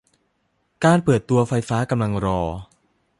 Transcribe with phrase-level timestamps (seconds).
[0.85, 2.41] การเปิดตัวไฟฟ้ากำลังรอ